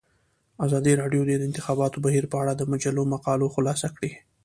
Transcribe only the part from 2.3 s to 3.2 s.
په اړه د مجلو